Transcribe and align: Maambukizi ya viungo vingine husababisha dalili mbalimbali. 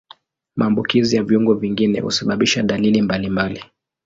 Maambukizi 0.55 1.15
ya 1.15 1.23
viungo 1.23 1.53
vingine 1.53 1.99
husababisha 1.99 2.63
dalili 2.63 3.01
mbalimbali. 3.01 3.63